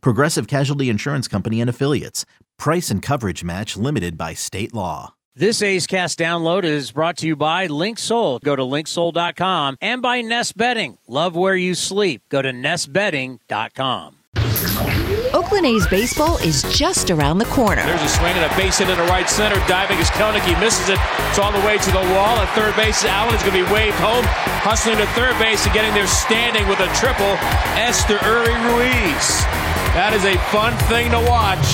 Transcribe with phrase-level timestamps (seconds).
[0.00, 2.24] Progressive Casualty Insurance Company and Affiliates.
[2.58, 5.14] Price and coverage match limited by state law.
[5.36, 8.40] This A's Cast download is brought to you by LinkSoul.
[8.42, 10.98] Go to linksoul.com and by Nest Bedding.
[11.08, 12.22] Love where you sleep.
[12.28, 14.23] Go to nestbedding.com.
[15.34, 17.82] Oakland A's baseball is just around the corner.
[17.82, 19.56] There's a swing and a base hit in the right center.
[19.66, 20.46] Diving is Kelenic.
[20.46, 20.98] He misses it.
[21.28, 22.38] It's all the way to the wall.
[22.38, 24.22] At third base, Allen is going to be waved home.
[24.62, 27.34] Hustling to third base and getting there standing with a triple.
[27.74, 29.42] Esteury Ruiz.
[29.98, 31.66] That is a fun thing to watch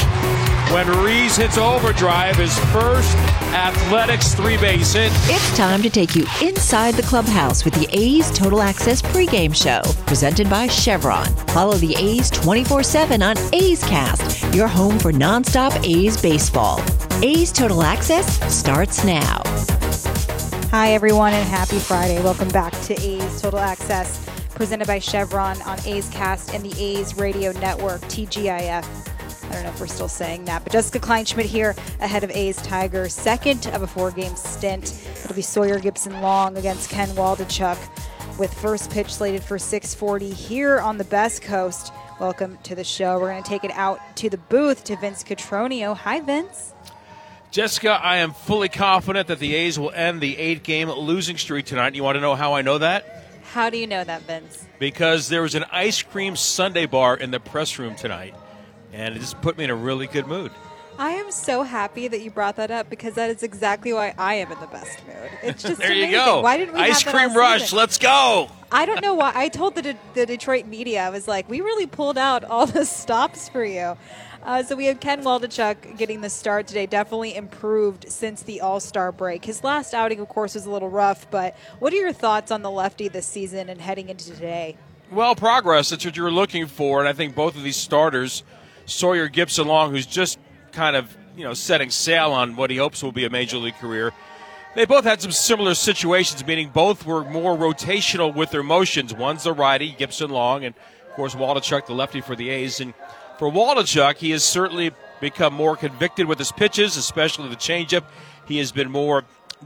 [0.70, 3.16] when Reese hits overdrive, his first
[3.52, 5.10] athletics three base hit.
[5.24, 9.82] It's time to take you inside the clubhouse with the A's Total Access pregame show,
[10.06, 11.26] presented by Chevron.
[11.48, 16.80] Follow the A's 24 7 on A's Cast, your home for nonstop A's baseball.
[17.22, 19.42] A's Total Access starts now.
[20.70, 22.22] Hi, everyone, and happy Friday.
[22.22, 27.16] Welcome back to A's Total Access, presented by Chevron on A's Cast and the A's
[27.16, 29.09] Radio Network, TGIF.
[29.50, 32.56] I don't know if we're still saying that, but Jessica Kleinschmidt here ahead of A's
[32.58, 34.94] Tiger, second of a four game stint.
[35.24, 37.76] It'll be Sawyer Gipson-Long against Ken Waldichuk
[38.38, 41.92] with first pitch slated for 640 here on the Best Coast.
[42.20, 43.18] Welcome to the show.
[43.18, 45.96] We're going to take it out to the booth to Vince Cotroneo.
[45.96, 46.72] Hi, Vince.
[47.50, 51.66] Jessica, I am fully confident that the A's will end the eight game losing streak
[51.66, 51.96] tonight.
[51.96, 53.26] You want to know how I know that?
[53.52, 54.64] How do you know that, Vince?
[54.78, 58.36] Because there was an ice cream Sunday bar in the press room tonight,
[58.92, 60.50] and it just put me in a really good mood.
[60.98, 64.34] I am so happy that you brought that up because that is exactly why I
[64.34, 65.30] am in the best mood.
[65.42, 66.10] It's just there amazing.
[66.10, 66.42] you go.
[66.42, 67.62] Why didn't we ice cream rush?
[67.62, 67.78] season?
[67.78, 68.50] Let's go.
[68.70, 69.32] I don't know why.
[69.34, 72.84] I told the, the Detroit media, I was like, we really pulled out all the
[72.84, 73.96] stops for you.
[74.42, 76.86] Uh, so we have Ken Waldichuk getting the start today.
[76.86, 79.44] Definitely improved since the All Star break.
[79.44, 81.30] His last outing, of course, was a little rough.
[81.30, 84.76] But what are your thoughts on the lefty this season and heading into today?
[85.10, 85.90] Well, progress.
[85.90, 88.42] That's what you were looking for, and I think both of these starters,
[88.86, 90.38] Sawyer Gipson-Long, who's just
[90.72, 93.76] kind of you know setting sail on what he hopes will be a major league
[93.76, 94.12] career.
[94.74, 99.12] They both had some similar situations, meaning both were more rotational with their motions.
[99.12, 100.74] One's the righty, Gipson-Long, and
[101.08, 102.80] of course Waldichuk, the lefty for the A's.
[102.80, 102.94] And
[103.38, 108.04] for Waldichuk, he has certainly become more convicted with his pitches, especially the changeup.
[108.46, 109.24] He has been more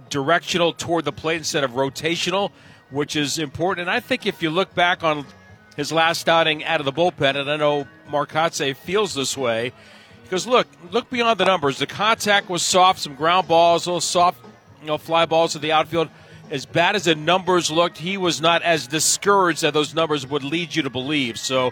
[0.08, 2.50] directional toward the plate instead of rotational,
[2.91, 3.88] which is important.
[3.88, 5.26] And I think if you look back on
[5.76, 9.72] his last outing out of the bullpen, and I know Marcotte feels this way,
[10.22, 11.78] because look, look beyond the numbers.
[11.78, 14.38] The contact was soft, some ground balls, a little soft,
[14.80, 16.08] you know, fly balls to the outfield.
[16.50, 20.44] As bad as the numbers looked, he was not as discouraged that those numbers would
[20.44, 21.38] lead you to believe.
[21.38, 21.68] So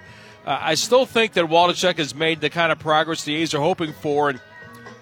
[0.47, 3.61] uh, I still think that Waldichuk has made the kind of progress the A's are
[3.61, 4.31] hoping for.
[4.31, 4.41] And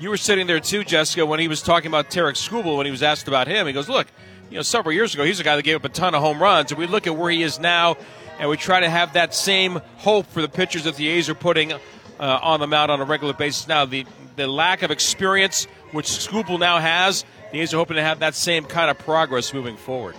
[0.01, 2.91] you were sitting there too, Jessica, when he was talking about Tarik Skubal when he
[2.91, 3.67] was asked about him.
[3.67, 4.09] He goes, "Look,
[4.51, 6.43] you know, several years ago, he's a guy that gave up a ton of home
[6.43, 7.97] runs, and we look at where he is now,
[8.41, 11.35] and we try to have that same hope for the pitchers that the A's are
[11.35, 11.73] putting."
[12.19, 13.87] Uh, on the mound on a regular basis now.
[13.87, 14.05] The
[14.37, 18.35] the lack of experience, which Skubal now has, the A's are hoping to have that
[18.35, 20.15] same kind of progress moving forward.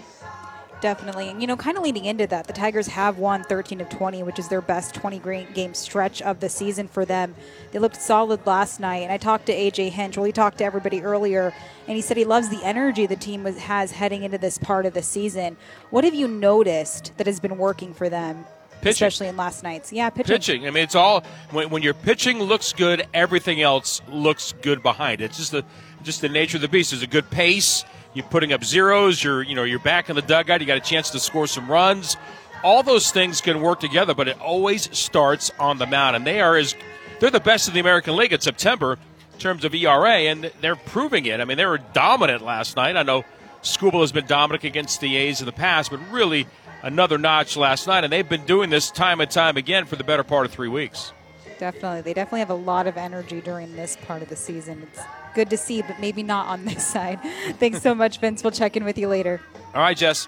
[0.81, 1.30] Definitely.
[1.30, 4.24] And, you know, kind of leading into that, the Tigers have won 13 of 20,
[4.24, 7.36] which is their best 20 game stretch of the season for them.
[7.72, 9.03] They looked solid last night.
[9.03, 10.18] And I talked to AJ Hinch.
[10.18, 11.53] Well, he talked to everybody earlier,
[11.88, 14.88] and he said he loves the energy the team was, has heading into this part
[14.88, 15.56] of the season.
[15.91, 18.46] What have you noticed that has been working for them?
[18.81, 18.90] Pitching.
[18.90, 19.94] Especially in last night's.
[19.94, 20.36] Yeah, pitching.
[20.36, 20.68] Pitching.
[20.68, 25.22] I mean, it's all when, when your pitching looks good, everything else looks good behind
[25.22, 25.25] it.
[25.25, 25.64] It's just the
[26.02, 26.90] just the nature of the beast.
[26.90, 27.86] There's a good pace.
[28.14, 29.24] You're putting up zeros.
[29.24, 30.62] You're you know you're back in the dugout.
[30.62, 32.18] You got a chance to score some runs.
[32.64, 36.42] All those things can work together, but it always starts on the mound, and they
[36.42, 36.76] are as
[37.20, 38.98] they're the best in the American League in September
[39.34, 41.40] in terms of ERA, and they're proving it.
[41.40, 42.96] I mean, they were dominant last night.
[42.96, 43.24] I know
[43.64, 46.47] Skubal has been dominant against the A's in the past, but really
[46.84, 50.03] another notch last night, and they've been doing this time and time again for the
[50.03, 51.14] better part of three weeks.
[51.59, 52.02] Definitely.
[52.02, 54.88] They definitely have a lot of energy during this part of the season.
[54.91, 55.02] It's
[55.34, 57.20] good to see, but maybe not on this side.
[57.60, 58.44] Thanks so much, Vince.
[58.44, 59.42] We'll check in with you later.
[59.74, 60.28] All right, Jess.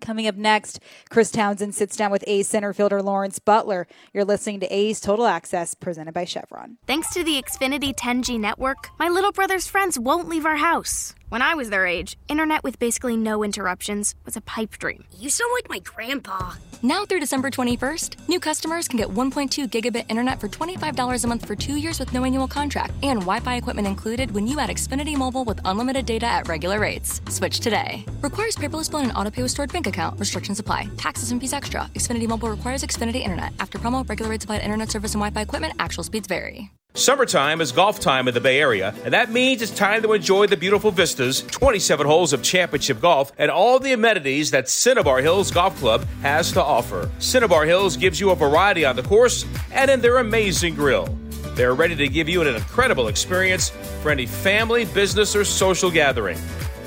[0.00, 3.86] Coming up next, Chris Townsend sits down with A's center fielder Lawrence Butler.
[4.12, 6.76] You're listening to A's Total Access, presented by Chevron.
[6.86, 11.14] Thanks to the Xfinity 10G network, my little brother's friends won't leave our house.
[11.28, 15.02] When I was their age, internet with basically no interruptions was a pipe dream.
[15.18, 16.52] You sound like my grandpa.
[16.82, 21.44] Now through December 21st, new customers can get 1.2 gigabit internet for $25 a month
[21.44, 24.70] for two years with no annual contract and Wi Fi equipment included when you add
[24.70, 27.20] Xfinity Mobile with unlimited data at regular rates.
[27.28, 28.04] Switch today.
[28.20, 30.20] Requires paperless bill and auto pay with stored bank account.
[30.20, 30.88] Restrictions apply.
[30.96, 31.90] Taxes and fees extra.
[31.94, 33.52] Xfinity Mobile requires Xfinity Internet.
[33.58, 35.74] After promo, regular rates applied internet service and Wi Fi equipment.
[35.80, 36.70] Actual speeds vary.
[36.96, 40.46] Summertime is golf time in the Bay Area, and that means it's time to enjoy
[40.46, 45.50] the beautiful vistas, 27 holes of championship golf, and all the amenities that Cinnabar Hills
[45.50, 47.10] Golf Club has to offer.
[47.18, 51.06] Cinnabar Hills gives you a variety on the course and in their amazing grill.
[51.54, 53.68] They're ready to give you an incredible experience
[54.00, 56.38] for any family, business, or social gathering.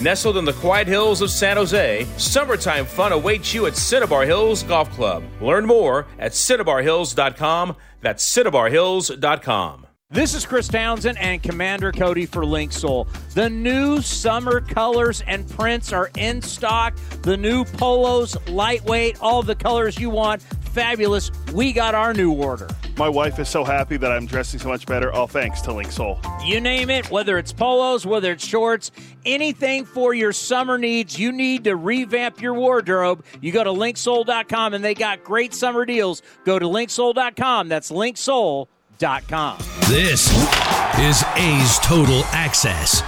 [0.02, 4.64] Nestled in the quiet hills of San Jose, summertime fun awaits you at Cinnabar Hills
[4.64, 5.24] Golf Club.
[5.40, 7.76] Learn more at cinnabarhills.com.
[8.02, 9.86] That's cinnabarhills.com.
[10.12, 13.08] This is Chris Townsend and Commander Cody for Linksoul.
[13.36, 16.96] The new summer colors and prints are in stock.
[17.22, 20.42] The new polos, lightweight, all the colors you want.
[20.42, 21.30] Fabulous.
[21.54, 22.68] We got our new order.
[22.98, 26.20] My wife is so happy that I'm dressing so much better, all thanks to Linksoul.
[26.44, 28.90] You name it, whether it's polos, whether it's shorts,
[29.26, 33.24] anything for your summer needs, you need to revamp your wardrobe.
[33.42, 36.24] You go to linksoul.com and they got great summer deals.
[36.46, 37.68] Go to linksoul.com.
[37.70, 38.70] That's linksoul.com.
[39.88, 40.28] This
[41.00, 43.02] is A's Total Access.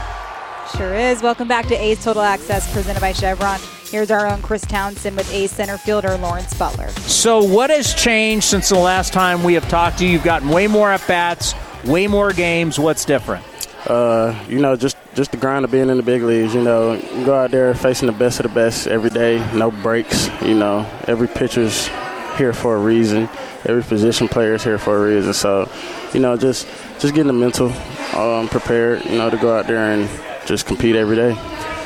[0.78, 1.22] Sure is.
[1.22, 3.60] Welcome back to A's Total Access presented by Chevron.
[3.90, 6.88] Here's our own Chris Townsend with A's center fielder Lawrence Butler.
[6.92, 10.12] So, what has changed since the last time we have talked to you?
[10.12, 11.54] You've gotten way more at bats,
[11.84, 12.80] way more games.
[12.80, 13.46] What's different?
[13.86, 16.56] Uh, you know, just just the grind of being in the big leagues.
[16.56, 19.72] You know, you go out there facing the best of the best every day, no
[19.72, 20.30] breaks.
[20.42, 21.90] You know, every pitcher's
[22.38, 23.30] here for a reason.
[23.66, 25.33] Every position player is here for a reason.
[25.33, 25.69] So,
[26.13, 26.68] you know, just
[27.00, 27.72] just getting the mental
[28.16, 29.06] um, prepared.
[29.06, 30.10] You know, to go out there and
[30.45, 31.33] just compete every day.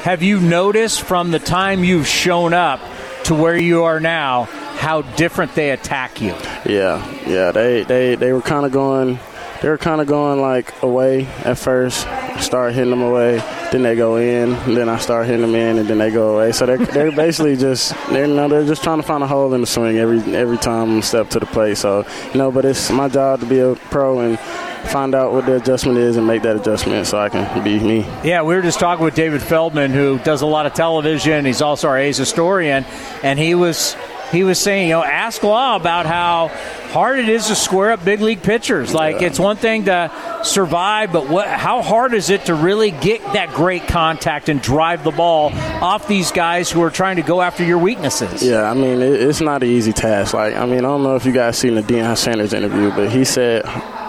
[0.04, 2.80] Have you noticed from the time you've shown up
[3.24, 4.44] to where you are now
[4.78, 6.36] how different they attack you?
[6.66, 7.52] Yeah, yeah.
[7.52, 9.20] They they they were kind of going.
[9.62, 12.06] They were kind of going like away at first.
[12.40, 13.38] Start hitting them away,
[13.72, 14.52] then they go in.
[14.74, 16.52] then I start hitting them in, and then they go away.
[16.52, 19.54] So they're, they're basically just they're you know, they're just trying to find a hole
[19.54, 21.78] in the swing every every time I step to the plate.
[21.78, 24.40] So you know, but it's my job to be a pro and
[24.86, 28.00] find out what the adjustment is and make that adjustment so I can be me.
[28.24, 31.46] Yeah, we were just talking with David Feldman, who does a lot of television.
[31.46, 32.86] He's also our A's historian,
[33.24, 33.96] and he was
[34.36, 36.50] he was saying, you know, ask Law about how
[36.92, 38.94] hard it is to square up big league pitchers.
[38.94, 39.28] Like yeah.
[39.28, 40.12] it's one thing to
[40.44, 41.48] survive, but what?
[41.48, 46.08] How hard is it to really get that great contact and drive the ball off
[46.08, 48.44] these guys who are trying to go after your weaknesses?
[48.44, 50.34] Yeah, I mean, it's not an easy task.
[50.34, 53.10] Like, I mean, I don't know if you guys seen the Deion Sanders interview, but
[53.10, 53.66] he said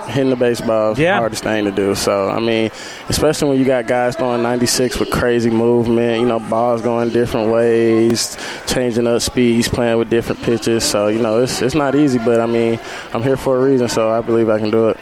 [0.08, 1.14] hitting the baseball is yeah.
[1.14, 1.94] the hardest thing to do.
[1.94, 2.70] So, I mean,
[3.08, 7.52] especially when you got guys throwing 96 with crazy movement, you know, balls going different
[7.52, 8.36] ways,
[8.66, 10.84] changing up speeds, playing with different pitches.
[10.84, 12.80] So, you know, it's, it's not easy, but I mean,
[13.12, 14.96] I'm here for a reason, so I believe I can do it.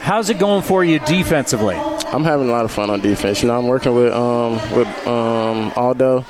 [0.00, 1.74] How's it going for you defensively?
[1.74, 3.42] I'm having a lot of fun on defense.
[3.42, 6.24] You know, I'm working with um, with um, Aldo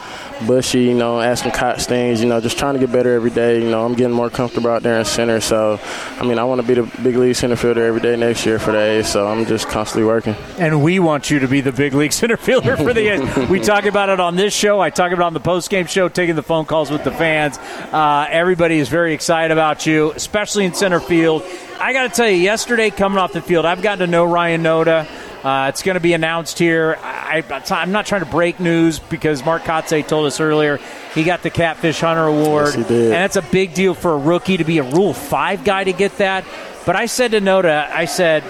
[0.46, 3.62] Bushy, you know, asking Cox things, you know, just trying to get better every day.
[3.62, 5.40] You know, I'm getting more comfortable out there in center.
[5.40, 5.80] So,
[6.18, 8.58] I mean, I want to be the big league center fielder every day next year
[8.58, 9.08] for the A's.
[9.08, 10.34] So I'm just constantly working.
[10.58, 13.48] And we want you to be the big league center fielder for the A's.
[13.50, 14.80] we talk about it on this show.
[14.80, 17.12] I talk about it on the post game show, taking the phone calls with the
[17.12, 17.58] fans.
[17.58, 21.42] Uh, everybody is very excited about you, especially in center field.
[21.78, 24.62] I got to tell you, yesterday coming off the field, I've gotten to know Ryan
[24.62, 25.06] Noda.
[25.46, 26.98] Uh, it's going to be announced here.
[27.00, 30.80] I, am not trying to break news because Mark Kotsay told us earlier
[31.14, 32.74] he got the Catfish Hunter Award.
[32.74, 35.84] Yes, and that's a big deal for a rookie to be a Rule 5 guy
[35.84, 36.44] to get that.
[36.84, 38.42] But I said to Noda, I said,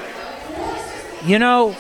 [1.26, 1.76] you know,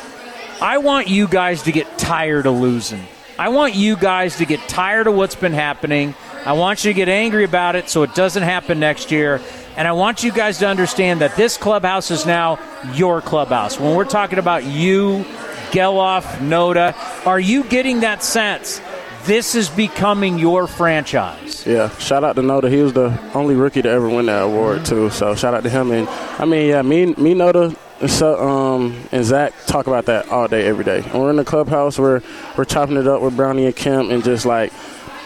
[0.60, 3.06] I want you guys to get tired of losing.
[3.38, 6.14] I want you guys to get tired of what's been happening.
[6.44, 9.40] I want you to get angry about it so it doesn't happen next year.
[9.76, 12.58] And I want you guys to understand that this clubhouse is now
[12.94, 13.78] your clubhouse.
[13.78, 15.24] When we're talking about you,
[15.70, 16.94] Gelof, Noda,
[17.26, 18.80] are you getting that sense?
[19.24, 21.66] This is becoming your franchise.
[21.66, 22.70] Yeah, shout out to Noda.
[22.70, 25.10] He was the only rookie to ever win that award too.
[25.10, 25.90] So shout out to him.
[25.90, 27.76] And I mean, yeah, me, me, Noda,
[28.08, 31.02] so, um, and Zach talk about that all day, every day.
[31.02, 32.22] When we're in the clubhouse, we're
[32.56, 34.72] we're chopping it up with Brownie and Kemp, and just like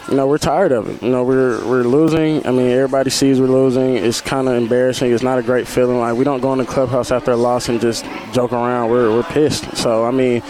[0.09, 1.01] you know, we're tired of it.
[1.01, 2.45] You know, we're we're losing.
[2.45, 3.95] I mean, everybody sees we're losing.
[3.95, 5.11] It's kind of embarrassing.
[5.11, 5.99] It's not a great feeling.
[5.99, 8.89] Like we don't go in the clubhouse after a loss and just joke around.
[8.89, 9.77] We're we're pissed.
[9.77, 10.43] So I mean,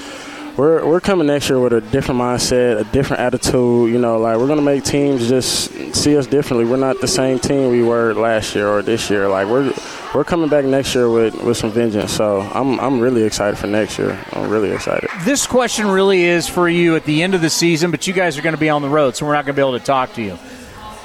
[0.58, 3.91] we're we're coming next year with a different mindset, a different attitude.
[3.91, 6.65] You know, like we're gonna make teams just see us differently.
[6.65, 9.27] We're not the same team we were last year or this year.
[9.27, 9.74] Like we're
[10.13, 12.11] we're coming back next year with, with some vengeance.
[12.11, 14.19] So I'm I'm really excited for next year.
[14.33, 15.09] I'm really excited.
[15.23, 18.37] This question really is for you at the end of the season, but you guys
[18.37, 19.85] are going to be on the road, so we're not going to be able to
[19.85, 20.37] talk to you.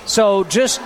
[0.07, 0.81] So just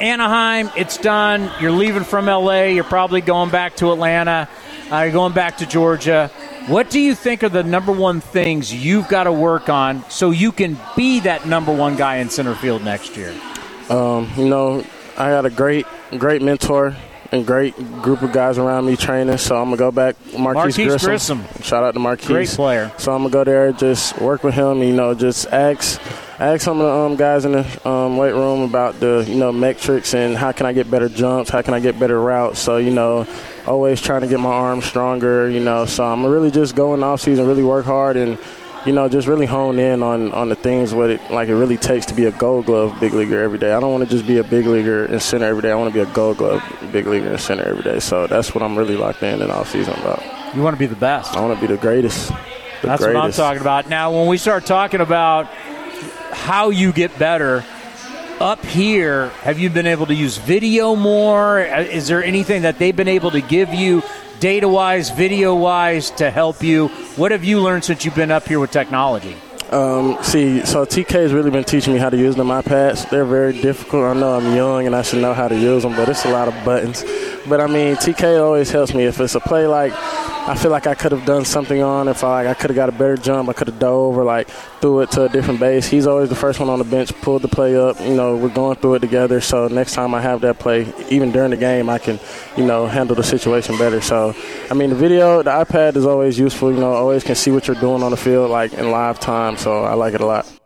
[0.00, 1.50] Anaheim, it's done.
[1.60, 2.64] You're leaving from LA.
[2.64, 4.48] You're probably going back to Atlanta.
[4.90, 6.28] Uh, you're going back to Georgia.
[6.66, 10.30] What do you think are the number one things you've got to work on so
[10.30, 13.34] you can be that number one guy in center field next year?
[13.88, 14.84] Um, you know,
[15.16, 15.86] I got a great,
[16.18, 16.94] great mentor
[17.32, 19.38] and great group of guys around me training.
[19.38, 20.16] So I'm gonna go back.
[20.38, 21.40] Marquis, Marquis Grissom.
[21.40, 21.62] Grissom.
[21.62, 22.26] Shout out to Marquis.
[22.26, 22.92] Great player.
[22.98, 24.82] So I'm gonna go there, just work with him.
[24.82, 26.00] You know, just ask
[26.38, 29.50] ask some of the um, guys in the um, weight room about the you know
[29.50, 32.60] metrics and how can I get better jumps, how can I get better routes.
[32.60, 33.26] So you know,
[33.66, 35.48] always trying to get my arms stronger.
[35.48, 38.38] You know, so I'm really just going off season, really work hard and
[38.84, 41.76] you know, just really hone in on, on the things what it like it really
[41.76, 43.72] takes to be a Gold Glove big leaguer every day.
[43.72, 45.70] I don't want to just be a big leaguer in center every day.
[45.70, 48.00] I want to be a Gold Glove big leaguer in center every day.
[48.00, 50.22] So that's what I'm really locked in in off season about.
[50.54, 51.36] You want to be the best.
[51.36, 52.28] I want to be the greatest.
[52.28, 53.14] The That's greatest.
[53.14, 53.88] what I'm talking about.
[53.88, 57.64] Now, when we start talking about how you get better
[58.40, 61.60] up here, have you been able to use video more?
[61.60, 64.02] Uh, is there anything that they've been able to give you
[64.42, 66.88] data wise, video wise to help you?
[67.14, 69.36] What have you learned since you've been up here with technology?
[69.70, 73.08] Um, see, so TK has really been teaching me how to use the iPads.
[73.08, 74.04] They're very difficult.
[74.04, 76.30] I know I'm young and I should know how to use them, but it's a
[76.30, 77.04] lot of buttons.
[77.48, 79.04] But I mean, TK always helps me.
[79.04, 79.92] If it's a play like
[80.44, 82.74] I feel like I could have done something on, if I, like, I could have
[82.74, 84.48] got a better jump, I could have dove or like
[84.80, 85.86] threw it to a different base.
[85.86, 88.00] He's always the first one on the bench, pulled the play up.
[88.00, 89.40] You know, we're going through it together.
[89.40, 92.18] So next time I have that play, even during the game, I can,
[92.56, 94.00] you know, handle the situation better.
[94.00, 94.34] So,
[94.68, 96.72] I mean, the video, the iPad is always useful.
[96.72, 99.56] You know, always can see what you're doing on the field, like in live time.
[99.56, 100.61] So I like it a lot.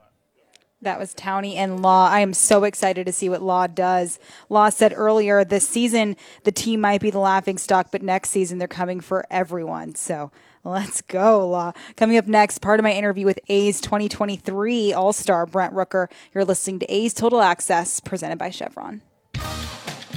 [0.86, 2.08] That was Townie and Law.
[2.08, 4.20] I am so excited to see what Law does.
[4.48, 6.14] Law said earlier this season
[6.44, 9.96] the team might be the laughing stock, but next season they're coming for everyone.
[9.96, 10.30] So
[10.62, 11.72] let's go, Law.
[11.96, 16.06] Coming up next, part of my interview with A's 2023 All Star Brent Rooker.
[16.32, 19.02] You're listening to A's Total Access, presented by Chevron.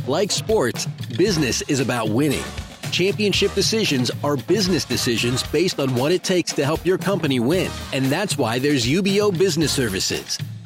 [0.05, 0.85] Like sports,
[1.17, 2.45] business is about winning.
[2.91, 7.71] Championship decisions are business decisions based on what it takes to help your company win.
[7.93, 10.37] And that's why there's UBEO Business Services,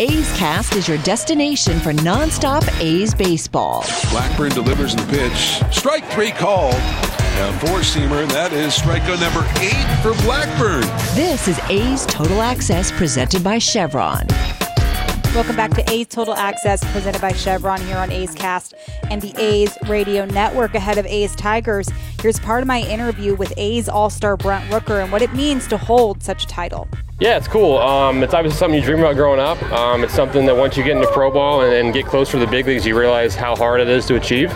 [0.00, 3.84] A's Cast is your destination for nonstop A's baseball.
[4.10, 5.62] Blackburn delivers the pitch.
[5.76, 6.72] Strike three called.
[6.72, 8.26] A four seamer.
[8.30, 10.80] That is strikeout number eight for Blackburn.
[11.14, 14.26] This is A's Total Access presented by Chevron.
[15.34, 18.72] Welcome back to A's Total Access, presented by Chevron here on A's Cast
[19.10, 21.90] and the A's Radio Network ahead of A's Tigers.
[22.22, 25.66] Here's part of my interview with A's All Star Brent Rooker and what it means
[25.66, 26.88] to hold such a title.
[27.20, 27.76] Yeah, it's cool.
[27.76, 29.62] Um, it's obviously something you dream about growing up.
[29.72, 32.38] Um, it's something that once you get into pro ball and, and, get closer to
[32.38, 34.50] the big leagues, you realize how hard it is to achieve.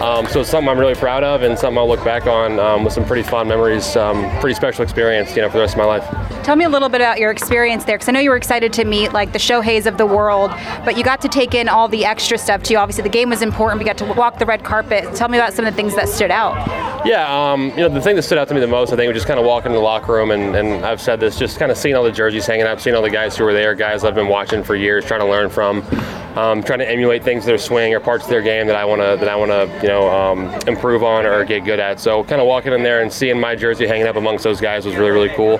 [0.00, 2.84] Um, so it's something I'm really proud of and something I'll look back on um,
[2.84, 5.78] with some pretty fond memories, um, pretty special experience, you know, for the rest of
[5.78, 6.04] my life.
[6.44, 8.72] Tell me a little bit about your experience there, because I know you were excited
[8.74, 10.52] to meet like the Shoheis of the world,
[10.84, 12.76] but you got to take in all the extra stuff too.
[12.76, 13.80] Obviously, the game was important.
[13.80, 15.12] We got to walk the red carpet.
[15.16, 16.54] Tell me about some of the things that stood out.
[17.04, 19.08] Yeah, um, you know, the thing that stood out to me the most, I think,
[19.08, 21.58] was just kind of walking in the locker room, and, and I've said this, just
[21.58, 23.74] kind of seeing all the jerseys hanging up, seeing all the guys who were there,
[23.74, 25.82] guys I've been watching for years, trying to learn from.
[26.36, 28.84] Um, trying to emulate things of their swing or parts of their game that I
[28.84, 31.98] want to that I want to you know um, improve on or get good at.
[31.98, 34.84] So kind of walking in there and seeing my jersey hanging up amongst those guys
[34.84, 35.58] was really really cool.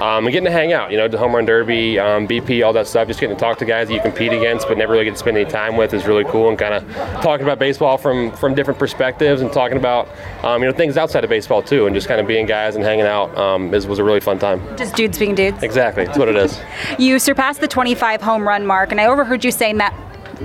[0.00, 2.72] Um, and getting to hang out, you know, the home run derby, um, BP, all
[2.72, 3.06] that stuff.
[3.06, 5.18] Just getting to talk to guys that you compete against but never really get to
[5.18, 6.48] spend any time with is really cool.
[6.48, 6.90] And kind of
[7.22, 10.08] talking about baseball from from different perspectives and talking about
[10.42, 12.84] um, you know things outside of baseball too, and just kind of being guys and
[12.84, 14.60] hanging out um, is, was a really fun time.
[14.76, 15.62] Just dudes being dudes.
[15.62, 16.60] Exactly, that's what it is.
[16.98, 19.92] You surpassed the 25 home run mark, and I overheard you saying that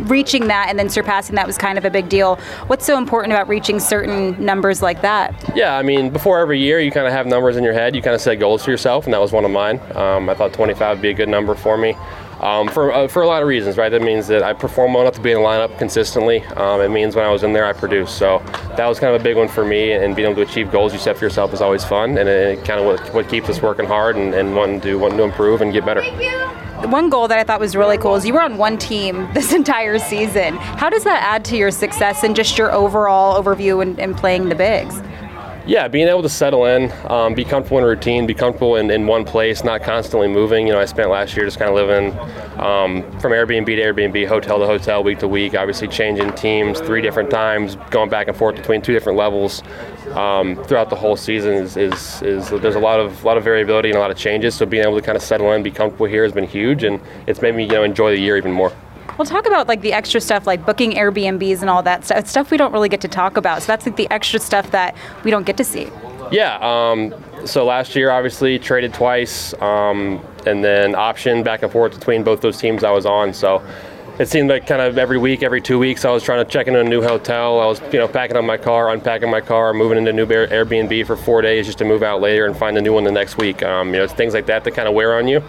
[0.07, 2.35] reaching that and then surpassing that was kind of a big deal.
[2.67, 5.33] What's so important about reaching certain numbers like that?
[5.55, 7.95] Yeah, I mean, before every year, you kind of have numbers in your head.
[7.95, 9.79] You kind of set goals for yourself, and that was one of mine.
[9.95, 11.95] Um, I thought 25 would be a good number for me.
[12.39, 13.89] Um, for, uh, for a lot of reasons, right?
[13.89, 16.41] That means that I perform well enough to be in the lineup consistently.
[16.55, 18.17] Um, it means when I was in there, I produced.
[18.17, 18.39] So
[18.77, 20.93] that was kind of a big one for me, and being able to achieve goals
[20.93, 23.49] you set for yourself is always fun, and it, it kind of what, what keeps
[23.49, 26.01] us working hard and, and wanting to wanting to improve and get better.
[26.87, 29.53] One goal that I thought was really cool is you were on one team this
[29.53, 30.55] entire season.
[30.55, 34.55] How does that add to your success and just your overall overview in playing the
[34.55, 35.01] bigs?
[35.69, 39.05] Yeah, being able to settle in, um, be comfortable in routine, be comfortable in, in
[39.05, 40.65] one place, not constantly moving.
[40.65, 42.17] You know, I spent last year just kind of living
[42.59, 47.03] um, from Airbnb to Airbnb, hotel to hotel, week to week, obviously changing teams three
[47.03, 49.61] different times, going back and forth between two different levels
[50.15, 53.89] um, throughout the whole season is, is, is, there's a lot of lot of variability
[53.89, 54.55] and a lot of changes.
[54.55, 56.99] So being able to kind of settle in, be comfortable here has been huge, and
[57.27, 58.73] it's made me you know enjoy the year even more.
[59.19, 62.19] We'll talk about like the extra stuff like booking Airbnbs and all that stuff.
[62.19, 63.61] It's stuff we don't really get to talk about.
[63.61, 64.95] So that's like the extra stuff that
[65.25, 65.89] we don't get to see.
[66.31, 66.57] Yeah.
[66.61, 67.13] Um,
[67.45, 72.39] so last year, obviously, traded twice, um, and then option back and forth between both
[72.39, 73.33] those teams I was on.
[73.33, 73.61] So
[74.19, 76.67] it seemed like kind of every week, every two weeks, I was trying to check
[76.67, 77.59] into a new hotel.
[77.59, 80.25] I was, you know, packing up my car, unpacking my car, moving into a new
[80.25, 83.11] Airbnb for four days just to move out later and find a new one the
[83.11, 83.63] next week.
[83.63, 85.43] Um, you know, it's things like that that kind of wear on you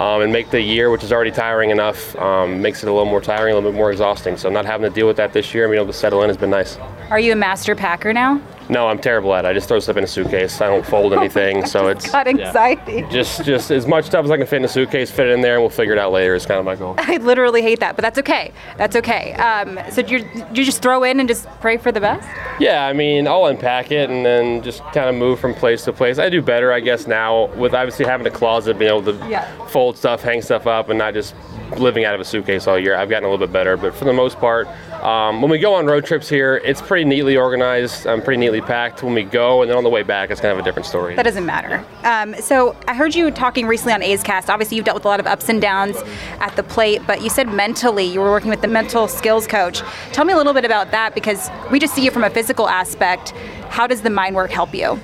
[0.00, 3.08] um, and make the year, which is already tiring enough, um, makes it a little
[3.08, 4.36] more tiring, a little bit more exhausting.
[4.38, 6.30] So not having to deal with that this year and being able to settle in
[6.30, 6.78] has been nice.
[7.10, 8.40] Are you a master packer now?
[8.70, 9.48] No, I'm terrible at it.
[9.48, 10.60] I just throw stuff in a suitcase.
[10.60, 13.04] I don't fold anything, so it's got anxiety.
[13.10, 15.40] Just, just as much stuff as I can fit in a suitcase, fit it in
[15.40, 16.36] there, and we'll figure it out later.
[16.36, 16.94] Is kind of my goal.
[16.98, 18.52] I literally hate that, but that's okay.
[18.78, 19.34] That's okay.
[19.34, 20.24] Um, so you
[20.54, 22.28] you just throw in and just pray for the best?
[22.60, 25.92] Yeah, I mean, I'll unpack it and then just kind of move from place to
[25.92, 26.18] place.
[26.18, 29.66] I do better, I guess, now with obviously having a closet, being able to yeah.
[29.66, 31.34] fold stuff, hang stuff up, and not just
[31.76, 32.94] living out of a suitcase all year.
[32.96, 34.68] I've gotten a little bit better, but for the most part,
[35.02, 38.60] um, when we go on road trips here, it's pretty neatly organized, um, pretty neatly
[38.60, 39.02] packed.
[39.02, 41.14] When we go, and then on the way back, it's kind of a different story.
[41.14, 41.84] That doesn't matter.
[42.04, 44.50] Um, so I heard you talking recently on A's Cast.
[44.50, 45.96] Obviously, you've dealt with a lot of ups and downs
[46.40, 49.82] at the plate, but you said mentally you were working with the mental skills coach.
[50.12, 52.68] Tell me a little bit about that because we just see you from a physical
[52.68, 53.30] aspect.
[53.70, 54.98] How does the mind work help you?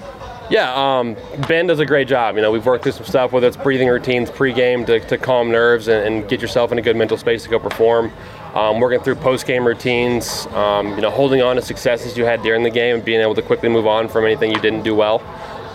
[0.49, 1.17] Yeah, um,
[1.49, 2.37] Ben does a great job.
[2.37, 5.51] You know, we've worked through some stuff, whether it's breathing routines pregame to, to calm
[5.51, 8.13] nerves and, and, get yourself in a good mental space to go perform.
[8.55, 12.63] Um, working through post-game routines, um, you know, holding on to successes you had during
[12.63, 15.21] the game and being able to quickly move on from anything you didn't do well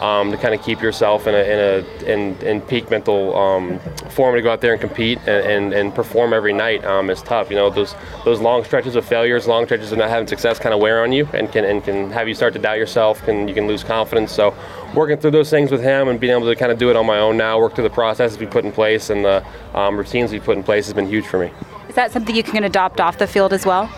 [0.01, 3.79] um, to kind of keep yourself in a, in a in, in peak mental um,
[4.09, 7.21] form to go out there and compete and, and, and perform every night um, is
[7.21, 7.49] tough.
[7.49, 10.73] You know those those long stretches of failures, long stretches of not having success, kind
[10.73, 13.23] of wear on you and can and can have you start to doubt yourself.
[13.23, 14.31] Can you can lose confidence.
[14.31, 14.55] So
[14.95, 17.05] working through those things with him and being able to kind of do it on
[17.05, 20.31] my own now, work through the processes we put in place and the um, routines
[20.31, 21.51] we put in place has been huge for me.
[21.87, 23.89] Is that something you can adopt off the field as well?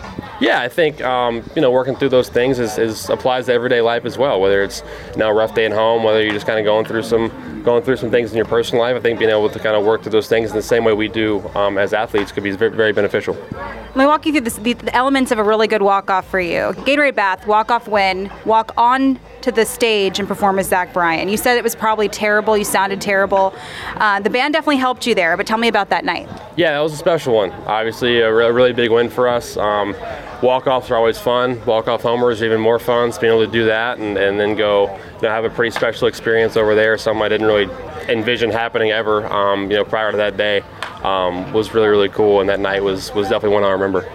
[0.44, 3.80] Yeah, I think um, you know working through those things is, is, applies to everyday
[3.80, 4.42] life as well.
[4.42, 6.84] Whether it's you know a rough day at home, whether you're just kind of going
[6.84, 9.58] through some going through some things in your personal life, I think being able to
[9.58, 12.30] kind of work through those things in the same way we do um, as athletes
[12.30, 13.34] could be very, very beneficial.
[13.52, 16.28] Let me walk you through this, the, the elements of a really good walk off
[16.28, 16.74] for you.
[16.84, 21.28] Gatorade bath, walk off win, walk on to the stage and perform as Zach Bryan.
[21.28, 22.56] You said it was probably terrible.
[22.56, 23.54] You sounded terrible.
[23.96, 26.26] Uh, the band definitely helped you there, but tell me about that night.
[26.56, 27.50] Yeah, that was a special one.
[27.66, 29.58] Obviously, a re- really big win for us.
[29.58, 29.94] Um,
[30.42, 31.62] walk-offs are always fun.
[31.66, 33.12] Walk-off homers are even more fun.
[33.12, 34.84] So being able to do that and, and then go
[35.16, 37.68] you know, have a pretty special experience over there, something I didn't really
[38.08, 40.62] envision happening ever, um, you know, prior to that day,
[41.02, 42.40] um, was really, really cool.
[42.40, 44.10] And that night was, was definitely one I remember.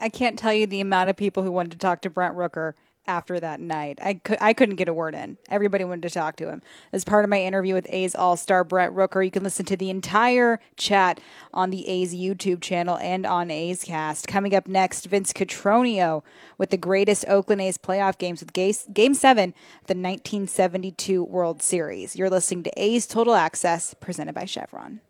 [0.00, 2.72] I can't tell you the amount of people who wanted to talk to Brent Rooker
[3.06, 3.98] after that night.
[4.02, 5.36] I, could, I couldn't get a word in.
[5.48, 6.62] Everybody wanted to talk to him.
[6.92, 9.76] As part of my interview with A's All Star Brent Rooker, you can listen to
[9.76, 11.20] the entire chat
[11.52, 14.28] on the A's YouTube channel and on A's Cast.
[14.28, 16.22] Coming up next, Vince Cotroneo
[16.58, 19.54] with the greatest Oakland A's playoff games with Game 7
[19.86, 22.16] the 1972 World Series.
[22.16, 25.00] You're listening to A's Total Access, presented by Chevron.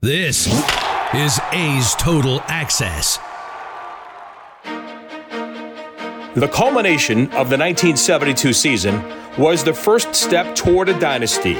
[0.00, 0.46] This
[1.12, 3.18] is A's Total Access.
[6.36, 9.02] The culmination of the 1972 season
[9.36, 11.54] was the first step toward a dynasty.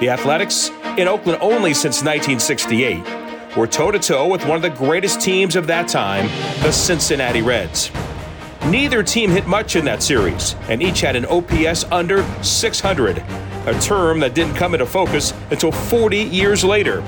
[0.00, 4.68] The Athletics, in Oakland only since 1968, were toe to toe with one of the
[4.68, 6.26] greatest teams of that time,
[6.62, 7.90] the Cincinnati Reds.
[8.66, 13.24] Neither team hit much in that series, and each had an OPS under 600,
[13.64, 17.02] a term that didn't come into focus until 40 years later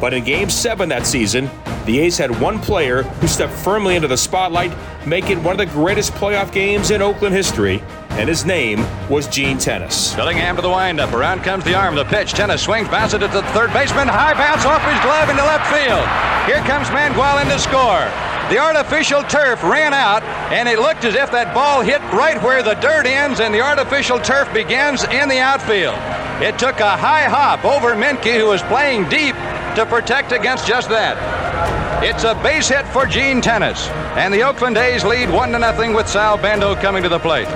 [0.00, 1.50] but in Game 7 that season,
[1.84, 4.72] the A's had one player who stepped firmly into the spotlight,
[5.06, 9.58] making one of the greatest playoff games in Oakland history, and his name was Gene
[9.58, 10.14] Tenace.
[10.14, 11.12] Billingham to the windup.
[11.12, 11.94] Around comes the arm.
[11.94, 12.32] The pitch.
[12.32, 14.08] Tenace swings, bounces it to the third baseman.
[14.08, 16.04] High bounce off his glove into left field.
[16.46, 18.08] Here comes Mangual in to score.
[18.50, 22.64] The artificial turf ran out, and it looked as if that ball hit right where
[22.64, 25.94] the dirt ends and the artificial turf begins in the outfield.
[26.42, 29.36] It took a high hop over Menke, who was playing deep,
[29.80, 31.16] to protect against just that.
[32.04, 35.94] It's a base hit for Gene Tenace, and the Oakland A's lead 1 to nothing
[35.94, 37.48] with Sal Bando coming to the plate.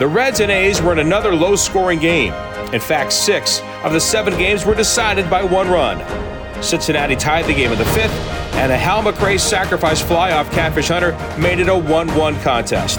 [0.00, 2.32] The Reds and A's were in another low scoring game.
[2.72, 5.98] In fact, six of the seven games were decided by one run.
[6.62, 8.12] Cincinnati tied the game in the fifth,
[8.54, 12.98] and a Hal McRae sacrifice fly off Catfish Hunter made it a 1 1 contest.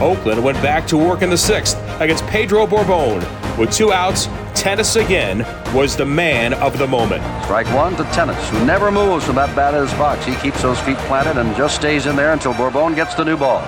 [0.00, 3.22] Oakland went back to work in the sixth against Pedro Borbon.
[3.58, 7.22] With two outs, Tenace again was the man of the moment.
[7.44, 10.24] Strike one to Tenace, who never moves from that batter's box.
[10.24, 13.36] He keeps those feet planted and just stays in there until Borbon gets the new
[13.36, 13.62] ball.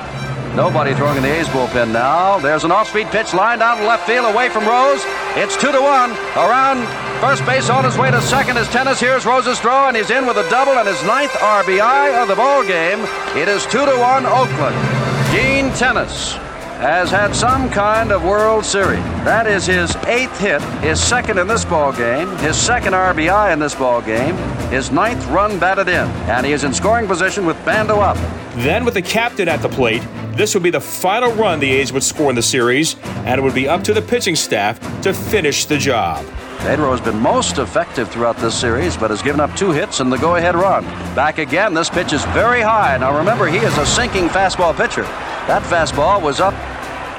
[0.56, 2.38] Nobody throwing in the A's bullpen now.
[2.38, 5.02] There's an off-speed pitch lined down to left field away from Rose.
[5.36, 6.12] It's two to one.
[6.34, 6.86] Around
[7.20, 8.98] first base on his way to second is Tenace.
[8.98, 12.36] Here's Rose's throw, and he's in with a double and his ninth RBI of the
[12.36, 13.00] ball game.
[13.36, 15.05] It is two to one Oakland.
[15.36, 16.32] Gene Tenace
[16.78, 19.04] has had some kind of World Series.
[19.22, 23.58] That is his eighth hit, his second in this ball game, his second RBI in
[23.58, 24.34] this ball game,
[24.70, 28.16] his ninth run batted in, and he is in scoring position with Bando up.
[28.54, 30.02] Then, with the captain at the plate,
[30.38, 33.42] this would be the final run the A's would score in the series, and it
[33.42, 36.24] would be up to the pitching staff to finish the job.
[36.58, 40.10] Pedro has been most effective throughout this series, but has given up two hits in
[40.10, 40.84] the go ahead run.
[41.14, 42.96] Back again, this pitch is very high.
[42.98, 45.02] Now remember, he is a sinking fastball pitcher.
[45.46, 46.54] That fastball was up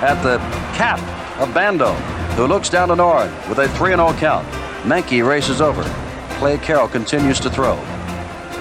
[0.01, 0.37] at the
[0.75, 0.99] cap
[1.39, 1.93] of Bando,
[2.35, 4.47] who looks down to Noren with a 3 0 count.
[4.83, 5.83] Menke races over.
[6.37, 7.77] Clay Carroll continues to throw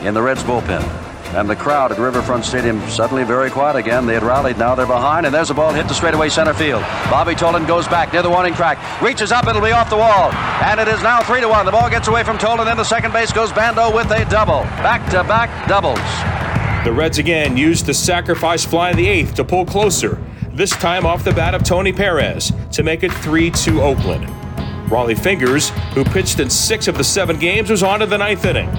[0.03, 1.06] in the Reds bullpen.
[1.37, 4.07] And the crowd at Riverfront Stadium suddenly very quiet again.
[4.07, 4.57] They had rallied.
[4.57, 6.81] Now they're behind, and there's a ball hit to straightaway center field.
[7.11, 10.33] Bobby Tolan goes back near the warning track, reaches up, it'll be off the wall,
[10.65, 11.67] and it is now three to one.
[11.67, 14.63] The ball gets away from Tolan, then the second base goes Bando with a double,
[14.81, 15.99] back-to-back doubles.
[16.87, 20.19] The Reds again used the sacrifice fly in the eighth to pull closer.
[20.53, 24.27] This time off the bat of Tony Perez to make it 3 2 Oakland.
[24.89, 28.47] Rollie Fingers, who pitched in six of the seven games, was on to the ninth
[28.47, 28.71] inning.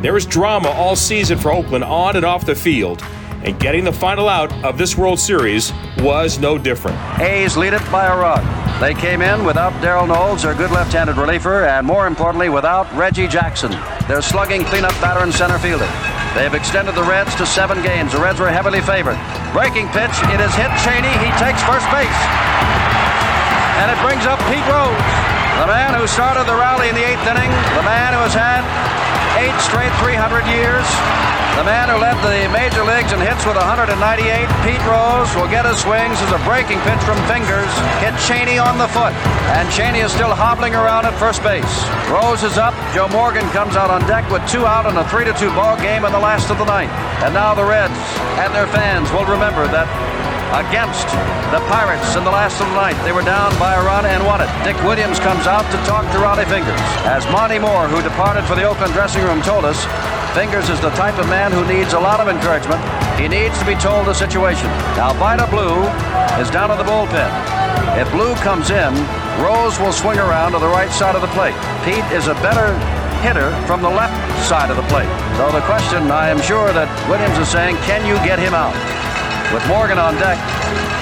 [0.00, 3.02] There was drama all season for Oakland on and off the field,
[3.42, 6.96] and getting the final out of this World Series was no different.
[7.18, 8.46] A's lead it by a run.
[8.78, 13.26] They came in without Darold Knowles, their good left-handed reliever, and more importantly, without Reggie
[13.26, 13.72] Jackson,
[14.06, 15.90] their slugging cleanup batter and center fielder.
[16.38, 18.12] They've extended the Reds to seven games.
[18.12, 19.18] The Reds were heavily favored.
[19.50, 20.14] Breaking pitch.
[20.30, 21.10] It is hit Chaney.
[21.18, 22.20] He takes first base.
[23.82, 24.94] And it brings up Pete Rose,
[25.58, 28.62] the man who started the rally in the eighth inning, the man who has had
[29.38, 30.82] eight straight 300 years,
[31.54, 33.90] the man who led the major leagues in hits with 198,
[34.66, 37.70] Pete Rose, will get his swings as a breaking pitch from Fingers
[38.02, 39.14] hit Chaney on the foot.
[39.54, 41.70] And Chaney is still hobbling around at first base.
[42.10, 42.74] Rose is up.
[42.94, 46.04] Joe Morgan comes out on deck with two out in a 3 2 ball game
[46.04, 46.94] in the last of the ninth.
[47.22, 47.98] And now the Reds
[48.42, 49.86] and their fans will remember that
[50.56, 51.08] against
[51.52, 53.00] the Pirates in the last of the ninth.
[53.04, 54.48] They were down by a run and won it.
[54.64, 56.80] Dick Williams comes out to talk to Rollie Fingers.
[57.04, 59.76] As Monte Moore, who departed for the Oakland dressing room, told us,
[60.36, 62.80] Fingers is the type of man who needs a lot of encouragement.
[63.18, 64.68] He needs to be told the situation.
[64.94, 65.82] Now, Vida Blue
[66.38, 67.32] is down in the bullpen.
[67.98, 68.92] If Blue comes in,
[69.40, 71.56] Rose will swing around to the right side of the plate.
[71.84, 72.76] Pete is a better
[73.20, 74.14] hitter from the left
[74.46, 75.10] side of the plate.
[75.36, 78.97] So the question, I am sure that Williams is saying, can you get him out?
[79.52, 80.36] With Morgan on deck,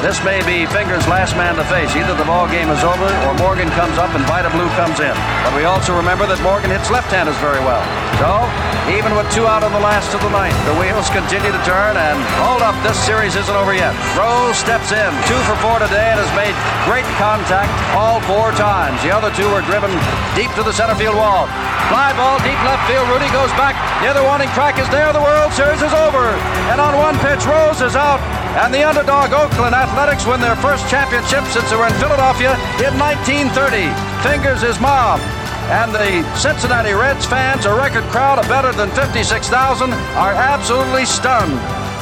[0.02, 1.94] this may be Fingers' last man to face.
[1.96, 5.14] Either the ball game is over or Morgan comes up and Vida Blue comes in.
[5.44, 7.80] But we also remember that Morgan hits left-handers very well.
[8.20, 8.44] So,
[8.92, 11.96] even with two out in the last of the ninth, the wheels continue to turn
[11.96, 13.96] and hold up, this series isn't over yet.
[14.14, 16.54] Rose steps in, two for four today and has made
[16.86, 19.00] great contact all four times.
[19.02, 19.90] The other two were driven
[20.38, 21.48] deep to the center field wall.
[21.88, 23.06] Fly ball, deep left field.
[23.10, 23.74] Rudi goes back.
[24.02, 25.12] The other warning track is there.
[25.12, 26.34] The World Series is over.
[26.70, 28.20] And on one pitch, Rose is out.
[28.54, 32.94] And the underdog Oakland Athletics win their first championship since they were in Philadelphia in
[32.98, 33.90] 1930.
[34.22, 35.20] Fingers is mob.
[35.66, 41.58] And the Cincinnati Reds fans, a record crowd of better than 56,000, are absolutely stunned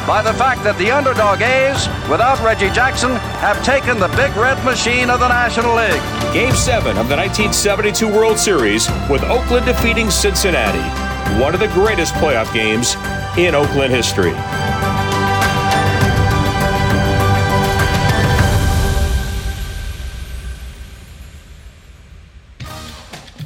[0.07, 4.62] by the fact that the underdog A's, without Reggie Jackson, have taken the big red
[4.64, 6.02] machine of the National League.
[6.35, 10.85] Game 7 of the 1972 World Series with Oakland defeating Cincinnati.
[11.40, 12.96] One of the greatest playoff games
[13.38, 14.35] in Oakland history.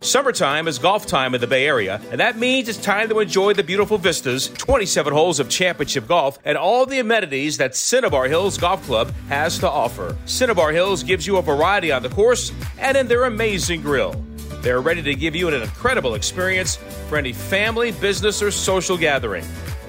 [0.00, 3.52] Summertime is golf time in the Bay Area, and that means it's time to enjoy
[3.52, 8.56] the beautiful vistas, 27 holes of championship golf, and all the amenities that Cinnabar Hills
[8.56, 10.16] Golf Club has to offer.
[10.24, 14.24] Cinnabar Hills gives you a variety on the course and in their amazing grill.
[14.62, 16.76] They're ready to give you an incredible experience
[17.08, 19.44] for any family, business, or social gathering.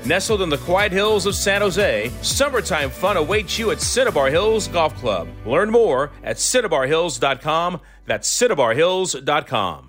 [0.05, 4.67] Nestled in the quiet hills of San Jose, summertime fun awaits you at Cinnabar Hills
[4.69, 5.27] Golf Club.
[5.45, 7.79] Learn more at cinnabarhills.com.
[8.07, 9.88] That's cinnabarhills.com.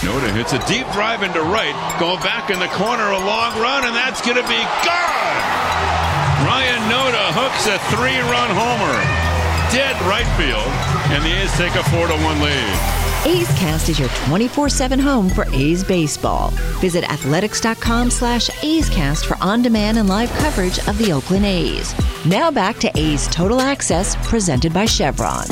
[0.00, 3.84] Noda hits a deep drive into right, going back in the corner, a long run,
[3.84, 5.36] and that's going to be gone.
[6.48, 8.96] Ryan Noda hooks a three-run homer,
[9.70, 10.72] dead right field,
[11.12, 13.00] and the A's take a four-to-one lead.
[13.26, 16.48] A's Cast is your 24-7 home for A's baseball.
[16.80, 21.94] Visit athletics.com slash A's Cast for on-demand and live coverage of the Oakland A's.
[22.24, 25.44] Now back to A's Total Access, presented by Chevron.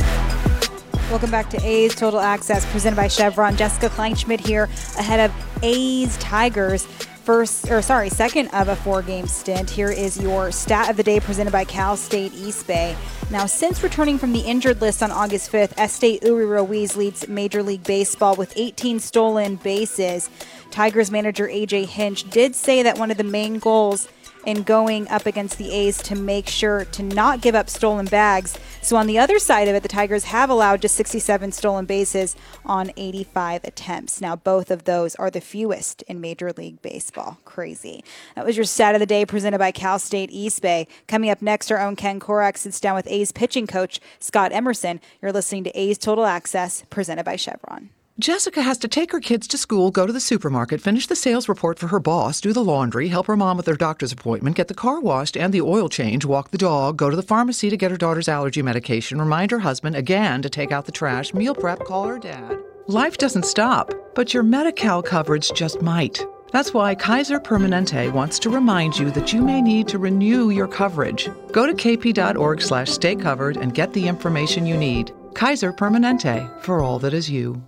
[1.10, 3.56] Welcome back to A's Total Access, presented by Chevron.
[3.56, 4.64] Jessica Kleinschmidt here,
[4.98, 6.84] ahead of A's Tigers.
[6.84, 9.70] First, or sorry, second of a four-game stint.
[9.70, 12.94] Here is your stat of the day, presented by Cal State East Bay.
[13.30, 17.84] Now, since returning from the injured list on August 5th, Esteury Ruiz leads Major League
[17.84, 20.28] Baseball with 18 stolen bases.
[20.70, 24.08] Tigers manager AJ Hinch did say that one of the main goals
[24.48, 28.58] in going up against the A's to make sure to not give up stolen bags.
[28.80, 32.34] So on the other side of it, the Tigers have allowed just 67 stolen bases
[32.64, 34.22] on 85 attempts.
[34.22, 37.36] Now, both of those are the fewest in Major League Baseball.
[37.44, 38.02] Crazy.
[38.36, 40.88] That was your stat of the day presented by Cal State East Bay.
[41.08, 44.98] Coming up next, our own Ken Korach sits down with A's pitching coach Scott Emerson.
[45.20, 47.90] You're listening to A's Total Access presented by Chevron.
[48.20, 51.48] Jessica has to take her kids to school, go to the supermarket, finish the sales
[51.48, 54.66] report for her boss, do the laundry, help her mom with her doctor's appointment, get
[54.66, 57.76] the car washed and the oil change, walk the dog, go to the pharmacy to
[57.76, 61.54] get her daughter's allergy medication, remind her husband again to take out the trash, meal
[61.54, 62.58] prep, call her dad.
[62.88, 66.26] Life doesn't stop, but your Medi-Cal coverage just might.
[66.50, 70.66] That's why Kaiser Permanente wants to remind you that you may need to renew your
[70.66, 71.30] coverage.
[71.52, 75.12] Go to kp.org slash stay covered and get the information you need.
[75.34, 77.62] Kaiser Permanente, for all that is you.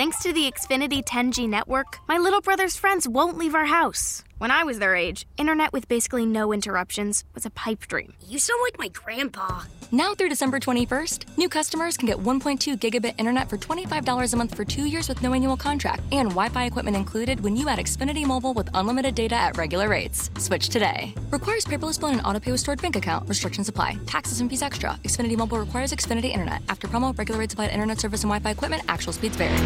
[0.00, 4.24] Thanks to the Xfinity 10G network, my little brother's friends won't leave our house.
[4.38, 8.14] When I was their age, internet with basically no interruptions was a pipe dream.
[8.26, 9.64] You sound like my grandpa.
[9.92, 14.54] Now through December 21st, new customers can get 1.2 gigabit internet for $25 a month
[14.54, 18.24] for two years with no annual contract and Wi-Fi equipment included when you add Xfinity
[18.24, 20.30] Mobile with unlimited data at regular rates.
[20.38, 21.12] Switch today.
[21.30, 23.28] Requires paperless bill and auto pay with stored bank account.
[23.28, 23.98] Restrictions apply.
[24.06, 24.90] Taxes and fees extra.
[25.02, 26.62] Xfinity Mobile requires Xfinity internet.
[26.68, 28.84] After promo, regular rates apply to internet service and Wi-Fi equipment.
[28.86, 29.56] Actual speeds vary.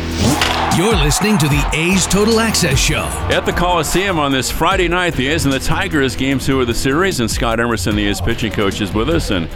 [0.78, 3.04] You're listening to the A's Total Access Show.
[3.30, 6.66] At the Coliseum on this Friday night, the A's and the Tigers game two of
[6.66, 9.30] the series, and Scott Emerson, the A's pitching coach, is with us.
[9.30, 9.50] And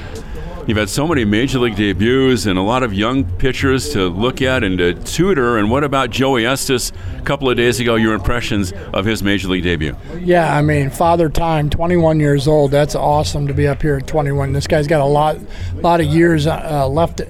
[0.69, 4.43] You've had so many major league debuts and a lot of young pitchers to look
[4.43, 5.57] at and to tutor.
[5.57, 6.93] And what about Joey Estes?
[7.17, 9.97] A couple of days ago, your impressions of his major league debut?
[10.19, 12.71] Yeah, I mean, father time, 21 years old.
[12.71, 14.53] That's awesome to be up here at 21.
[14.53, 15.39] This guy's got a lot,
[15.77, 17.23] lot of years uh, left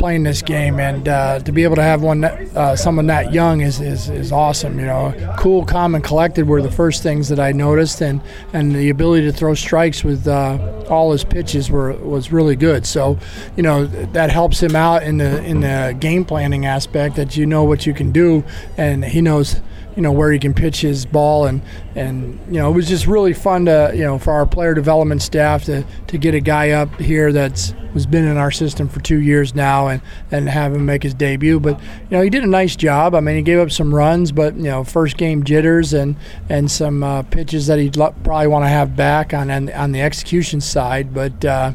[0.00, 3.60] playing this game, and uh, to be able to have one, uh, someone that young
[3.60, 4.80] is, is, is awesome.
[4.80, 8.20] You know, cool, calm, and collected were the first things that I noticed, and
[8.52, 12.71] and the ability to throw strikes with uh, all his pitches were was really good
[12.72, 12.86] good.
[12.86, 13.18] So,
[13.56, 17.46] you know, that helps him out in the in the game planning aspect that you
[17.46, 18.44] know what you can do,
[18.76, 19.60] and he knows
[19.96, 21.60] you know where he can pitch his ball and
[21.94, 25.20] and you know it was just really fun to you know for our player development
[25.20, 29.00] staff to to get a guy up here that's has been in our system for
[29.00, 31.60] two years now and and have him make his debut.
[31.60, 33.14] But you know he did a nice job.
[33.14, 36.16] I mean he gave up some runs but you know first game jitters and
[36.48, 40.60] and some uh, pitches that he'd probably want to have back on on the execution
[40.60, 41.12] side.
[41.12, 41.74] But uh,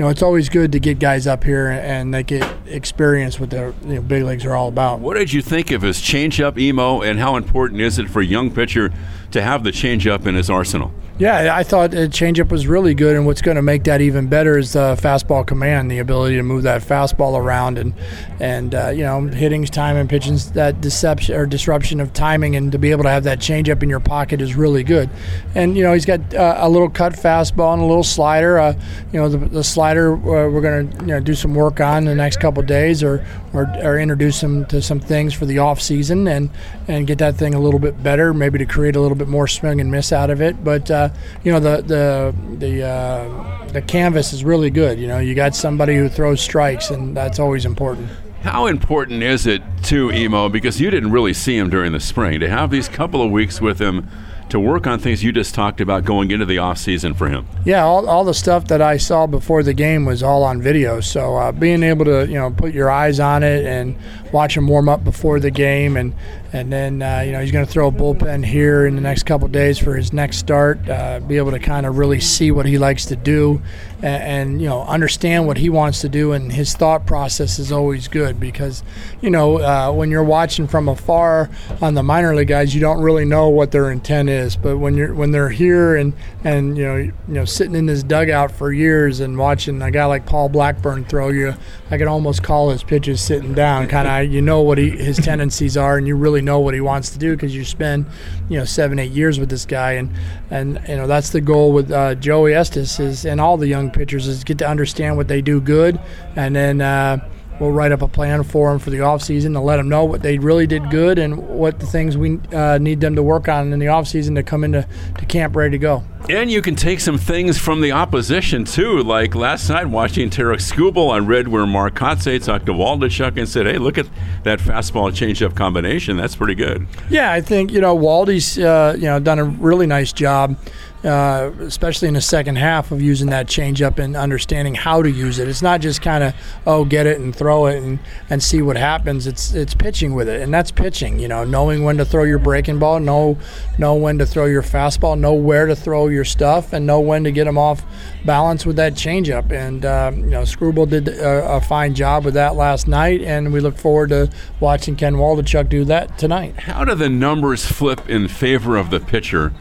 [0.00, 3.50] you know, it's always good to get guys up here and they get experience what
[3.50, 4.98] the you know, big leagues are all about.
[4.98, 8.24] What did you think of his changeup emo, and how important is it for a
[8.24, 8.90] young pitcher
[9.32, 10.90] to have the changeup in his arsenal?
[11.20, 14.28] Yeah, I thought the changeup was really good, and what's going to make that even
[14.28, 17.92] better is the fastball command, the ability to move that fastball around, and
[18.40, 22.72] and uh, you know hitting's time and pitching's that deception or disruption of timing, and
[22.72, 25.10] to be able to have that changeup in your pocket is really good.
[25.54, 28.58] And you know he's got uh, a little cut fastball and a little slider.
[28.58, 28.72] Uh,
[29.12, 32.06] you know the, the slider uh, we're going to you know do some work on
[32.06, 35.82] the next couple days, or, or or introduce him to some things for the off
[35.82, 36.48] season, and
[36.90, 39.46] and get that thing a little bit better, maybe to create a little bit more
[39.46, 41.08] swing and miss out of it, but uh,
[41.44, 44.98] you know the the the uh, the canvas is really good.
[44.98, 48.08] You know, you got somebody who throws strikes, and that's always important.
[48.42, 52.40] How important is it to Emo because you didn't really see him during the spring
[52.40, 54.08] to have these couple of weeks with him?
[54.50, 57.46] To work on things you just talked about going into the off season for him?
[57.64, 61.00] Yeah, all, all the stuff that I saw before the game was all on video.
[61.00, 63.96] So uh, being able to you know put your eyes on it and
[64.32, 66.14] watch him warm up before the game, and
[66.52, 69.24] and then uh, you know he's going to throw a bullpen here in the next
[69.24, 70.88] couple days for his next start.
[70.88, 73.62] Uh, be able to kind of really see what he likes to do,
[74.02, 77.70] and, and, you know understand what he wants to do, and his thought process is
[77.70, 78.82] always good because
[79.20, 83.00] you know uh, when you're watching from afar on the minor league guys, you don't
[83.00, 86.84] really know what their intent is, but when you're when they're here and and you
[86.84, 90.48] know you know sitting in this dugout for years and watching a guy like Paul
[90.48, 91.54] Blackburn throw you,
[91.90, 93.86] I can almost call his pitches sitting down.
[93.88, 96.74] Kind of you know what he, his tendencies are, and you really really know what
[96.74, 98.06] he wants to do because you spend,
[98.48, 100.10] you know, seven, eight years with this guy, and
[100.50, 103.90] and you know that's the goal with uh, Joey Estes is and all the young
[103.90, 106.00] pitchers is get to understand what they do good,
[106.36, 106.80] and then.
[106.80, 107.28] Uh,
[107.60, 110.22] we'll write up a plan for them for the offseason to let them know what
[110.22, 113.72] they really did good and what the things we uh, need them to work on
[113.72, 114.86] in the offseason to come into
[115.18, 116.02] to camp ready to go.
[116.28, 120.60] And you can take some things from the opposition too, like last night watching Tarik
[120.60, 121.12] Skubal.
[121.12, 124.06] I read where Mark Kotsay talked to Waldichuk and said, "Hey, look at
[124.44, 126.16] that fastball changeup combination.
[126.16, 129.86] That's pretty good." Yeah, I think you know Waldy's uh, you know done a really
[129.86, 130.56] nice job
[131.04, 135.38] uh, especially in the second half of using that changeup and understanding how to use
[135.38, 135.48] it.
[135.48, 136.34] It's not just kind of
[136.66, 139.26] oh get it and throw it and, and see what happens.
[139.26, 141.18] It's it's pitching with it, and that's pitching.
[141.18, 143.38] You know, knowing when to throw your breaking ball, know
[143.78, 147.24] know when to throw your fastball, know where to throw your stuff, and know when
[147.24, 147.82] to get them off
[148.24, 149.50] balance with that changeup.
[149.52, 153.52] And uh, you know, Skubal did a, a, fine job with that last night, and
[153.52, 156.58] we look forward to watching Ken Waldichuk do that tonight.
[156.58, 159.52] How do the numbers flip in favor of the pitcher?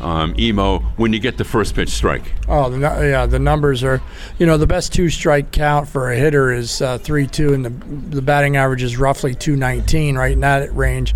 [0.00, 2.32] Um, emo when you get the first pitch strike.
[2.46, 4.02] Oh, the, yeah, the numbers are,
[4.38, 7.64] you know, the best two strike count for a hitter is uh, three two, and
[7.64, 7.70] the
[8.16, 11.14] the batting average is roughly two nineteen, right in that range.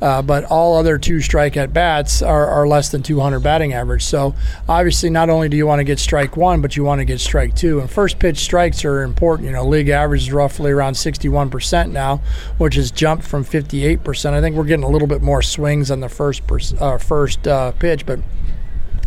[0.00, 4.02] Uh, but all other two strike at bats are, are less than 200 batting average.
[4.02, 4.34] So
[4.68, 7.20] obviously, not only do you want to get strike one, but you want to get
[7.20, 7.80] strike two.
[7.80, 9.46] And first pitch strikes are important.
[9.46, 12.22] You know, league average is roughly around 61% now,
[12.56, 14.32] which has jumped from 58%.
[14.32, 16.42] I think we're getting a little bit more swings on the first
[16.80, 18.20] uh, first uh, pitch, but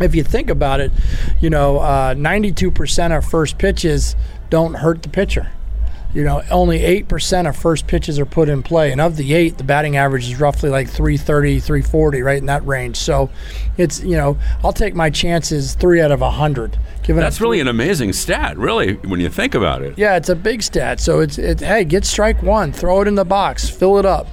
[0.00, 0.92] if you think about it,
[1.40, 4.16] you know, uh, 92% of first pitches
[4.50, 5.50] don't hurt the pitcher
[6.14, 8.92] you know, only 8% of first pitches are put in play.
[8.92, 12.64] And of the eight, the batting average is roughly like 330, 340, right in that
[12.64, 12.96] range.
[12.96, 13.30] So
[13.76, 16.78] it's, you know, I'll take my chances three out of a 100.
[17.02, 19.98] Giving That's really an amazing stat, really, when you think about it.
[19.98, 21.00] Yeah, it's a big stat.
[21.00, 24.28] So it's, it, hey, get strike one, throw it in the box, fill it up.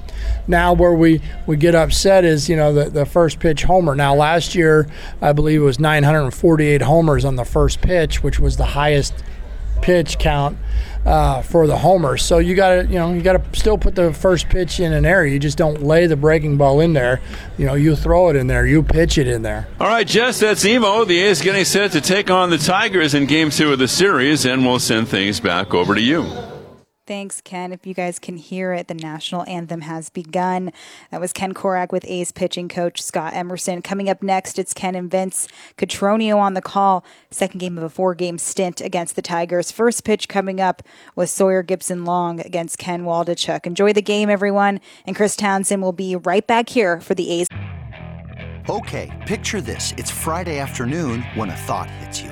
[0.48, 3.96] Now, where we, we get upset is, you know, the, the first pitch homer.
[3.96, 4.88] Now, last year,
[5.22, 9.14] I believe it was 948 homers on the first pitch, which was the highest
[9.82, 10.58] pitch count
[11.06, 12.18] uh, for the homer.
[12.18, 14.94] So you got to, you know, you got to still put the first pitch in
[14.94, 15.34] an area.
[15.34, 17.22] You just don't lay the breaking ball in there.
[17.58, 19.68] You know, you throw it in there, you pitch it in there.
[19.80, 21.06] All right, Jess, that's Emo.
[21.06, 24.46] The A's getting set to take on the Tigers in Game Two of the series,
[24.46, 26.51] and we'll send things back over to you.
[27.08, 27.74] Thanks, Ken.
[27.74, 30.72] If you guys can hear it, the national anthem has begun.
[31.10, 33.82] That was Ken Korach with A's pitching coach Scott Emerson.
[33.82, 35.48] Coming up next, it's Ken and Vince
[35.78, 37.04] Cotroneo on the call.
[37.32, 39.72] Second game of a four game stint against the Tigers.
[39.72, 40.84] First pitch coming up
[41.16, 43.66] was Sawyer Gipson-Long against Ken Waldichuk.
[43.66, 44.80] Enjoy the game, everyone.
[45.06, 47.48] And Chris Townsend will be right back here for the A's.
[48.70, 49.92] Okay, picture this.
[49.98, 52.32] It's Friday afternoon when a thought hits you.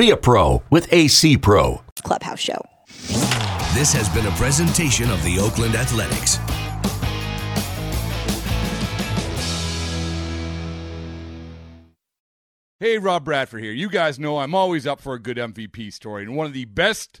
[0.00, 1.82] Be a pro with AC Pro.
[2.04, 2.64] Clubhouse Show.
[3.74, 6.38] This has been a presentation of the Oakland Athletics.
[12.78, 13.72] Hey, Rob Bradford here.
[13.72, 16.64] You guys know I'm always up for a good MVP story, and one of the
[16.64, 17.20] best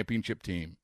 [0.01, 0.77] championship team.